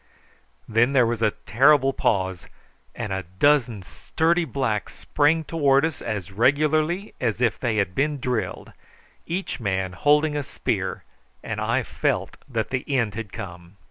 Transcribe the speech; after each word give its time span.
Then 0.67 0.93
there 0.93 1.05
was 1.05 1.21
a 1.21 1.29
terrible 1.45 1.93
pause, 1.93 2.47
and 2.95 3.13
a 3.13 3.21
dozen 3.37 3.83
sturdy 3.83 4.45
blacks 4.45 4.95
sprang 4.95 5.43
towards 5.43 5.85
us 5.85 6.01
as 6.01 6.31
regularly 6.31 7.13
as 7.21 7.39
if 7.39 7.59
they 7.59 7.75
had 7.75 7.93
been 7.93 8.19
drilled, 8.19 8.73
each 9.27 9.59
man 9.59 9.93
holding 9.93 10.35
a 10.35 10.41
spear, 10.41 11.03
and 11.43 11.61
I 11.61 11.83
felt 11.83 12.35
that 12.49 12.71
the 12.71 12.83
end 12.97 13.13
had 13.13 13.31
come. 13.31 13.75